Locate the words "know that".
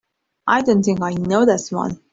1.11-1.67